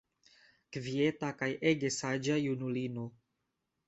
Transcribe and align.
Kvieta 0.77 1.29
kaj 1.41 1.49
ege 1.71 1.91
saĝa 1.97 2.39
junulino. 2.45 3.05